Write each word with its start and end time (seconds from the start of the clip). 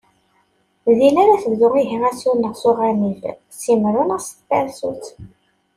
Din 0.97 1.15
ara 1.23 1.41
tebdu 1.43 1.67
ihi 1.81 1.97
asuneɣ 2.09 2.53
s 2.61 2.63
uɣanib, 2.69 3.21
s 3.59 3.61
yimru 3.67 4.03
neɣ 4.07 4.19
s 4.21 4.29
tpansut. 4.37 5.05